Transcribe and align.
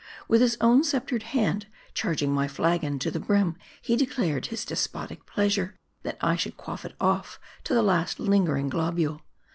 With 0.27 0.41
his 0.41 0.57
own 0.59 0.83
sceptered 0.83 1.21
hand 1.21 1.67
charging 1.93 2.33
my 2.33 2.47
flagon 2.47 2.97
to 2.97 3.11
the 3.11 3.19
brim, 3.19 3.55
he 3.83 3.95
declared 3.95 4.47
his 4.47 4.65
despotic 4.65 5.27
pleasure, 5.27 5.75
that 6.01 6.17
I 6.21 6.35
should 6.35 6.57
quaff 6.57 6.85
it 6.85 6.95
off 6.99 7.39
to 7.65 7.75
the 7.75 7.83
last 7.83 8.19
lingering 8.19 8.67
globule. 8.67 9.21